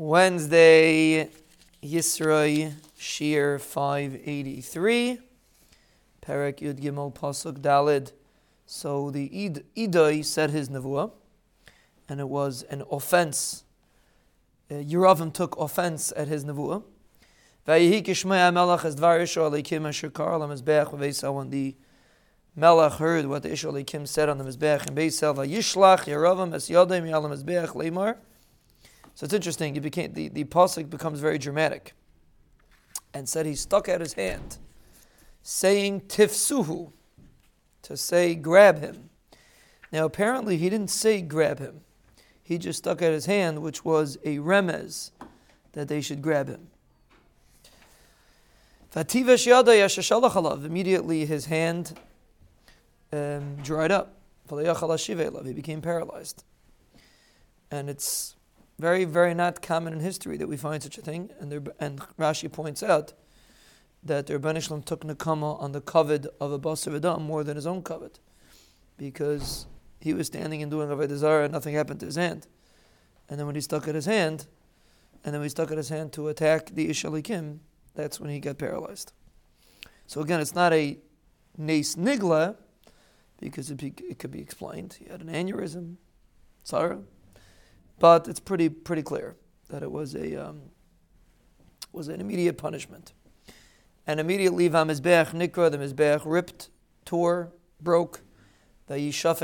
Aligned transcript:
Wednesday, 0.00 1.28
Yisroi, 1.82 2.72
Shiur 2.98 3.60
583, 3.60 5.18
Perek 6.22 6.60
Yud 6.60 6.80
Gimel 6.80 7.12
Pasuk 7.12 7.58
Dalid. 7.58 8.12
So 8.64 9.10
the 9.10 9.26
Id, 9.76 10.24
said 10.24 10.52
his 10.52 10.70
nevuah, 10.70 11.10
and 12.08 12.18
it 12.18 12.30
was 12.30 12.62
an 12.70 12.82
offense. 12.90 13.64
Uh, 14.70 14.76
Yeravim 14.76 15.34
took 15.34 15.54
offense 15.58 16.14
at 16.16 16.28
his 16.28 16.46
nevuah. 16.46 16.82
Vayihi 17.68 18.02
kishmei 18.02 18.50
melech 18.54 18.86
es 18.86 18.94
dvar 18.94 19.20
Yisrael 19.20 19.52
Elikim 19.52 19.86
asher 19.86 20.08
kar 20.08 20.38
lam 20.38 20.48
mizbeach 20.48 20.94
v'veisel 20.94 21.34
when 21.34 21.50
the 21.50 21.76
Melech 22.56 22.94
heard 22.94 23.26
what 23.26 23.42
the 23.42 23.50
Yisrael 23.50 23.74
Elikim 23.84 24.08
said 24.08 24.30
on 24.30 24.38
the 24.38 24.44
mizbeach 24.44 24.88
in 24.88 24.94
Beisel 24.94 25.34
vayishlach 25.34 26.06
Yeravim 26.06 26.54
es 26.54 26.70
yodem 26.70 27.02
yalam 27.02 27.36
mizbeach 27.36 27.74
leimar 27.74 28.16
so 29.14 29.24
it's 29.24 29.34
interesting. 29.34 29.76
It 29.76 29.80
became 29.80 30.12
the 30.12 30.28
the 30.28 30.44
pasuk 30.44 30.90
becomes 30.90 31.20
very 31.20 31.38
dramatic, 31.38 31.94
and 33.12 33.28
said 33.28 33.46
he 33.46 33.54
stuck 33.54 33.88
out 33.88 34.00
his 34.00 34.14
hand, 34.14 34.58
saying 35.42 36.02
tifsuhu, 36.02 36.92
to 37.82 37.96
say 37.96 38.34
grab 38.34 38.80
him. 38.80 39.10
Now 39.92 40.04
apparently 40.04 40.56
he 40.56 40.70
didn't 40.70 40.90
say 40.90 41.20
grab 41.20 41.58
him, 41.58 41.80
he 42.50 42.58
just 42.58 42.78
stuck 42.78 43.00
out 43.00 43.12
his 43.12 43.26
hand, 43.26 43.62
which 43.62 43.84
was 43.84 44.16
a 44.24 44.38
remez 44.38 45.12
that 45.72 45.86
they 45.86 46.00
should 46.00 46.20
grab 46.20 46.48
him. 46.48 46.66
Immediately 48.92 51.26
his 51.26 51.46
hand 51.46 52.00
um, 53.12 53.56
dried 53.62 53.92
up. 53.92 54.16
He 54.48 55.52
became 55.52 55.80
paralyzed. 55.80 56.42
And 57.70 57.88
it's 57.88 58.34
very, 58.80 59.04
very 59.04 59.34
not 59.34 59.62
common 59.62 59.92
in 59.92 60.00
history 60.00 60.36
that 60.36 60.48
we 60.48 60.56
find 60.56 60.82
such 60.82 60.98
a 60.98 61.02
thing. 61.02 61.30
And, 61.38 61.52
there, 61.52 61.62
and 61.78 62.00
Rashi 62.18 62.50
points 62.50 62.82
out 62.82 63.12
that 64.02 64.26
the 64.26 64.38
Rebbeinu 64.38 64.62
Shalom 64.62 64.82
took 64.82 65.04
Nakama 65.04 65.60
on 65.60 65.72
the 65.72 65.80
covet 65.80 66.26
of 66.40 66.52
a 66.52 66.58
Basar 66.58 66.96
Adam 66.96 67.22
more 67.22 67.44
than 67.44 67.56
his 67.56 67.66
own 67.66 67.82
covet. 67.82 68.18
Because 68.96 69.66
he 70.00 70.14
was 70.14 70.26
standing 70.26 70.62
and 70.62 70.70
doing 70.70 70.88
Avodah 70.88 71.16
Zarah 71.16 71.44
and 71.44 71.52
nothing 71.52 71.74
happened 71.74 72.00
to 72.00 72.06
his 72.06 72.16
hand. 72.16 72.46
And 73.28 73.38
then 73.38 73.46
when 73.46 73.54
he 73.54 73.60
stuck 73.60 73.86
at 73.86 73.94
his 73.94 74.06
hand, 74.06 74.46
and 75.22 75.34
then 75.34 75.40
when 75.40 75.46
he 75.46 75.50
stuck 75.50 75.70
at 75.70 75.76
his 75.76 75.90
hand 75.90 76.12
to 76.14 76.28
attack 76.28 76.70
the 76.74 76.88
Ishalikim, 76.88 77.58
that's 77.94 78.18
when 78.18 78.30
he 78.30 78.40
got 78.40 78.58
paralyzed. 78.58 79.12
So 80.06 80.20
again, 80.20 80.40
it's 80.40 80.54
not 80.54 80.72
a 80.72 80.98
Nes 81.58 81.94
Nigla, 81.96 82.56
because 83.38 83.70
it, 83.70 83.76
be, 83.76 83.92
it 84.08 84.18
could 84.18 84.30
be 84.30 84.40
explained. 84.40 84.96
He 84.98 85.10
had 85.10 85.20
an 85.20 85.28
aneurysm, 85.28 85.96
Sarah, 86.62 87.00
but 88.00 88.26
it's 88.26 88.40
pretty 88.40 88.68
pretty 88.68 89.02
clear 89.02 89.36
that 89.68 89.84
it 89.84 89.92
was 89.92 90.16
a 90.16 90.48
um, 90.48 90.62
was 91.92 92.08
an 92.08 92.20
immediate 92.20 92.58
punishment. 92.58 93.12
And 94.06 94.18
immediately 94.18 94.68
Vamizbech 94.68 95.32
Nikra, 95.32 95.70
the 95.70 95.78
Mizbech 95.78 96.22
ripped, 96.24 96.70
tore, 97.04 97.52
broke, 97.80 98.22
the 98.88 98.94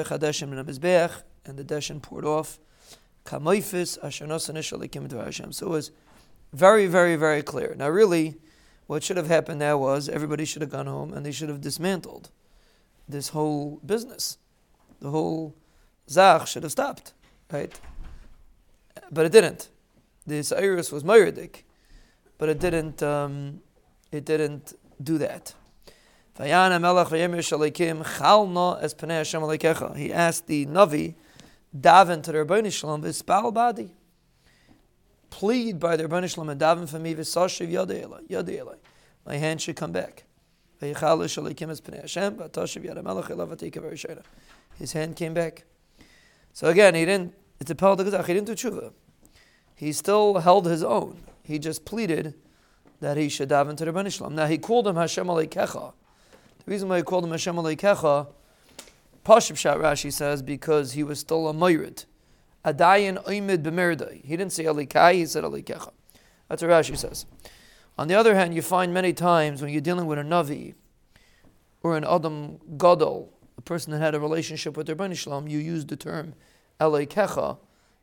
Hadeshim 0.08 0.48
Mizbech, 0.64 1.22
and 1.44 1.56
the 1.56 1.64
Deshin 1.64 2.02
poured 2.02 2.24
off. 2.24 2.58
Kamoifis 3.24 3.98
Ashernos 4.00 4.94
into 4.96 5.16
Hashem. 5.18 5.52
So 5.52 5.66
it 5.66 5.70
was 5.70 5.90
very, 6.52 6.86
very, 6.86 7.16
very 7.16 7.42
clear. 7.42 7.74
Now, 7.76 7.88
really, 7.88 8.36
what 8.86 9.02
should 9.02 9.16
have 9.16 9.26
happened 9.26 9.60
there 9.60 9.76
was 9.76 10.08
everybody 10.08 10.44
should 10.44 10.62
have 10.62 10.70
gone 10.70 10.86
home 10.86 11.12
and 11.12 11.26
they 11.26 11.32
should 11.32 11.48
have 11.48 11.60
dismantled 11.60 12.30
this 13.08 13.30
whole 13.30 13.80
business. 13.84 14.38
The 15.00 15.10
whole 15.10 15.54
Zach 16.08 16.46
should 16.46 16.62
have 16.62 16.72
stopped, 16.72 17.12
right? 17.52 17.78
But 19.10 19.26
it 19.26 19.32
didn't. 19.32 19.68
The 20.26 20.42
Cyrus 20.42 20.90
was 20.90 21.04
Moiridik, 21.04 21.64
but 22.38 22.48
it 22.48 22.58
didn't. 22.58 23.02
Um, 23.02 23.60
it 24.12 24.24
didn't 24.24 24.72
do 25.02 25.18
that. 25.18 25.52
He 26.38 26.50
asked 26.50 26.74
the 26.74 26.78
Navi, 30.66 31.14
daven 31.78 32.22
to 32.22 32.32
the 32.32 32.38
Rabbeinu 32.38 32.72
Shalom, 32.72 33.02
v'spal 33.02 33.54
badi. 33.54 33.90
Plead 35.30 35.80
by 35.80 35.96
the 35.96 36.04
Rabbeinu 36.04 36.32
Shalom 36.32 36.50
and 36.50 36.60
daven 36.60 36.88
for 36.88 36.98
me, 36.98 37.14
v'sashiv 37.14 37.70
yadei 37.70 38.06
elai. 38.06 38.76
My 39.24 39.36
hand 39.36 39.62
should 39.62 39.76
come 39.76 39.92
back. 39.92 40.24
His 40.78 40.98
hand 44.92 45.16
came 45.16 45.34
back. 45.34 45.64
So 46.52 46.68
again, 46.68 46.94
he 46.94 47.06
didn't 47.06 47.34
it's 47.60 47.70
a 47.70 47.74
Pel 47.74 47.96
He 47.96 48.04
didn't 48.04 48.44
do 48.44 48.54
tshuva. 48.54 48.92
He 49.74 49.92
still 49.92 50.38
held 50.38 50.66
his 50.66 50.82
own. 50.82 51.22
He 51.42 51.58
just 51.58 51.84
pleaded 51.84 52.34
that 53.00 53.16
he 53.16 53.28
should 53.28 53.50
daven 53.50 53.76
to 53.76 53.84
the 53.84 53.92
Ben 53.92 54.06
Islam. 54.06 54.34
Now 54.34 54.46
he 54.46 54.58
called 54.58 54.86
him 54.88 54.96
Hashem 54.96 55.26
Aleikecha. 55.26 55.92
The 56.64 56.70
reason 56.70 56.88
why 56.88 56.96
he 56.98 57.02
called 57.02 57.24
him 57.24 57.30
Hashem 57.30 57.56
Aleikecha, 57.56 58.28
Pashib 59.24 59.56
Shat 59.56 59.76
Rashi 59.78 60.12
says, 60.12 60.42
because 60.42 60.92
he 60.92 61.02
was 61.02 61.20
still 61.20 61.48
a 61.48 61.52
Mayrid. 61.52 62.06
Adayin 62.64 63.22
Oimid 63.24 63.58
B'merdai. 63.58 64.24
He 64.24 64.36
didn't 64.36 64.52
say 64.52 64.64
Alikai, 64.64 65.14
he 65.14 65.26
said 65.26 65.44
Alikecha. 65.44 65.92
That's 66.48 66.62
what 66.62 66.70
Rashi 66.70 66.96
says. 66.96 67.26
On 67.98 68.08
the 68.08 68.14
other 68.14 68.34
hand, 68.34 68.54
you 68.54 68.62
find 68.62 68.92
many 68.92 69.12
times 69.12 69.62
when 69.62 69.70
you're 69.70 69.80
dealing 69.80 70.06
with 70.06 70.18
a 70.18 70.22
Navi 70.22 70.74
or 71.82 71.96
an 71.96 72.04
Adam 72.04 72.58
Gadol, 72.76 73.32
a 73.56 73.62
person 73.62 73.92
that 73.92 74.00
had 74.00 74.14
a 74.14 74.20
relationship 74.20 74.76
with 74.76 74.86
their 74.86 74.96
Ben 74.96 75.12
Islam, 75.12 75.48
you 75.48 75.58
use 75.58 75.86
the 75.86 75.96
term 75.96 76.34
Eleikecha, 76.80 77.58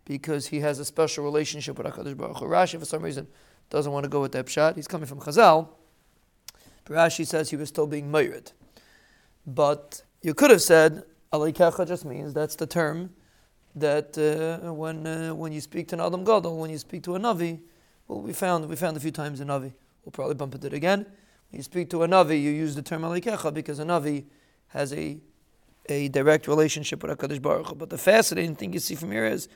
because 0.06 0.47
he 0.47 0.59
has 0.59 0.79
a 0.79 0.85
special 0.85 1.23
relationship 1.23 1.78
with 1.78 1.88
HaKadosh 1.88 2.17
Baruch 2.17 2.38
Hu. 2.38 2.45
Rashi, 2.45 2.79
for 2.79 2.85
some 2.85 3.03
reason, 3.03 3.28
doesn't 3.69 3.91
want 3.91 4.03
to 4.03 4.09
go 4.09 4.22
with 4.22 4.31
that 4.34 4.45
pshat. 4.45 4.75
He's 4.75 4.88
coming 4.88 5.07
from 5.07 5.19
Chazal. 5.19 5.69
But 6.85 6.97
Rashi 6.97 7.25
says 7.25 7.50
he 7.50 7.56
was 7.56 7.69
still 7.69 7.88
being 7.88 8.12
married. 8.12 8.51
But 9.45 10.03
you 10.22 10.33
could 10.33 10.51
have 10.51 10.62
said, 10.62 11.03
Eleikecha 11.31 11.88
just 11.88 12.06
means 12.06 12.33
that's 12.33 12.56
the 12.56 12.67
term 12.67 13.12
that 13.75 14.17
uh, 14.17 14.72
when 14.73 15.07
uh, 15.07 15.33
when 15.33 15.51
you 15.51 15.62
speak 15.62 15.88
to 15.89 15.95
an 15.95 16.01
Adam 16.01 16.23
Gadol, 16.23 16.57
when 16.57 16.69
you 16.69 16.78
speak 16.78 17.03
to 17.03 17.16
a 17.16 17.19
Navi, 17.19 17.59
well, 18.07 18.22
we 18.22 18.33
found 18.33 18.67
we 18.69 18.75
found 18.75 18.97
a 18.97 19.00
few 19.00 19.12
times 19.12 19.39
in 19.39 19.47
Navi. 19.47 19.73
We'll 20.06 20.12
probably 20.12 20.35
bump 20.35 20.53
into 20.53 20.67
it 20.67 20.73
again. 20.73 21.00
When 21.50 21.59
you 21.59 21.63
speak 21.63 21.89
to 21.91 22.03
a 22.03 22.07
Navi, 22.07 22.41
you 22.41 22.51
use 22.51 22.75
the 22.75 22.81
term 22.81 23.01
Alikecha 23.01 23.53
because 23.53 23.79
a 23.79 23.85
Navi 23.85 24.25
has 24.67 24.94
a 24.94 25.17
a 25.88 26.07
direct 26.09 26.47
relationship 26.47 27.03
with 27.03 27.17
HaKadosh 27.17 27.41
Baruch 27.41 27.67
Hu. 27.67 27.75
But 27.75 27.89
the 27.89 27.97
fascinating 27.97 28.55
thing 28.55 28.73
you 28.73 28.79
see 28.79 28.95
from 28.95 29.11
here 29.11 29.25
is, 29.25 29.47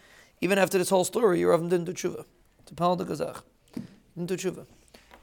even 0.41 0.57
after 0.57 0.77
this 0.77 0.89
whole 0.89 1.03
story, 1.03 1.39
Yeravam 1.39 1.69
didn't 1.69 1.85
do 1.85 1.93
tshuva. 1.93 2.25
To 2.65 2.75
Pal 2.75 2.95
de 2.95 3.05
Gazach. 3.05 3.41
Didn't 4.15 4.27
do 4.27 4.37
tshuva. 4.37 4.65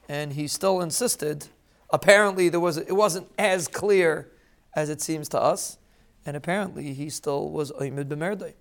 And 0.08 0.32
he 0.32 0.48
still 0.48 0.80
insisted, 0.80 1.46
apparently 1.90 2.48
there 2.48 2.60
was, 2.60 2.76
it 2.76 2.92
wasn't 2.92 3.28
as 3.38 3.68
clear 3.68 4.30
as 4.74 4.90
it 4.90 5.00
seems 5.00 5.28
to 5.30 5.40
us, 5.40 5.78
and 6.26 6.36
apparently 6.36 6.94
he 6.94 7.08
still 7.10 7.50
was 7.50 7.70
Oymid 7.72 8.06
B'merdei. 8.06 8.54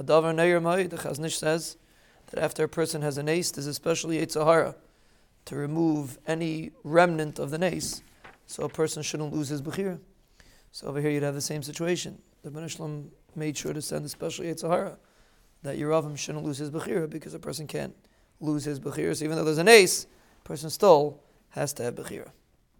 Adavar 0.00 0.34
Neir 0.34 0.60
Mai, 0.60 0.84
the 0.84 0.96
Chazon 0.96 1.26
Ish 1.26 1.38
says, 1.38 1.76
that 2.30 2.42
after 2.42 2.64
a 2.64 2.68
person 2.68 3.02
has 3.02 3.18
an 3.18 3.28
ace, 3.28 3.50
there's 3.50 3.66
especially 3.66 4.26
Sahara 4.28 4.76
to 5.44 5.56
remove 5.56 6.18
any 6.26 6.70
remnant 6.84 7.38
of 7.38 7.50
the 7.50 7.58
nace, 7.58 8.02
so 8.46 8.62
a 8.64 8.68
person 8.68 9.02
shouldn't 9.02 9.32
lose 9.32 9.48
his 9.48 9.60
Bechira. 9.60 9.98
So 10.72 10.86
over 10.86 11.00
here 11.00 11.10
you'd 11.10 11.22
have 11.22 11.34
the 11.34 11.40
same 11.40 11.62
situation. 11.62 12.18
The 12.42 12.50
Ben 12.50 12.66
Shalom 12.68 13.10
made 13.34 13.56
sure 13.56 13.72
to 13.72 13.82
send 13.82 14.04
a 14.04 14.08
special 14.08 14.44
Yetzirah 14.44 14.96
that 15.62 15.78
Yeravim 15.78 16.16
shouldn't 16.16 16.44
lose 16.44 16.58
his 16.58 16.70
Bechira 16.70 17.08
because 17.08 17.34
a 17.34 17.38
person 17.38 17.66
can't 17.66 17.94
lose 18.40 18.64
his 18.64 18.80
Bechira. 18.80 19.16
So 19.16 19.24
even 19.24 19.36
though 19.36 19.44
there's 19.44 19.58
an 19.58 19.68
ace, 19.68 20.06
person 20.44 20.70
still 20.70 21.20
has 21.50 21.72
to 21.74 21.82
have 21.82 21.94
Bechira. 21.96 22.30